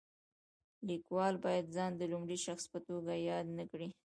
[0.87, 3.87] لیکوال باید ځان د لومړي شخص په توګه یاد نه کړي.